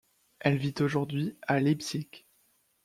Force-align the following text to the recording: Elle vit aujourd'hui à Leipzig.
Elle 0.39 0.57
vit 0.57 0.73
aujourd'hui 0.79 1.37
à 1.43 1.59
Leipzig. 1.59 2.09